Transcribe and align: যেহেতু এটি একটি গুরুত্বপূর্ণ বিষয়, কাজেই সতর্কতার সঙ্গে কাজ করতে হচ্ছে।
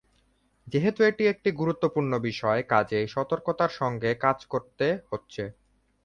যেহেতু 0.67 0.99
এটি 1.03 1.23
একটি 1.27 1.49
গুরুত্বপূর্ণ 1.51 2.11
বিষয়, 2.27 2.61
কাজেই 2.69 3.07
সতর্কতার 3.07 3.71
সঙ্গে 3.79 4.11
কাজ 4.23 4.37
করতে 4.53 4.87
হচ্ছে। 5.09 5.43